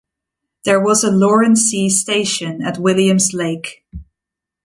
There 0.65 0.79
was 0.79 1.03
a 1.03 1.11
Loran-C 1.11 1.87
station 1.91 2.63
at 2.63 2.79
Williams 2.79 3.35
Lake. 3.35 3.85